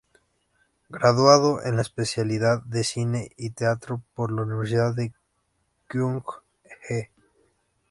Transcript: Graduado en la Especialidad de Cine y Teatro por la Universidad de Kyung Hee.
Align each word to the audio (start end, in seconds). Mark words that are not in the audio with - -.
Graduado 0.89 1.61
en 1.63 1.75
la 1.75 1.83
Especialidad 1.83 2.63
de 2.63 2.83
Cine 2.83 3.29
y 3.37 3.51
Teatro 3.51 4.01
por 4.15 4.31
la 4.31 4.41
Universidad 4.41 4.95
de 4.95 5.13
Kyung 5.87 6.23
Hee. 6.89 7.11